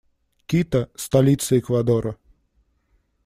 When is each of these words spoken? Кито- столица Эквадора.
Кито- 0.47 0.81
столица 1.03 1.59
Эквадора. 1.59 2.15